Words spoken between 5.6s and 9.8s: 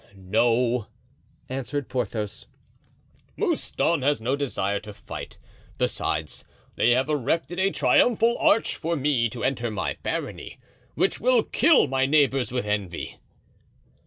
besides, they have erected a triumphal arch for me to enter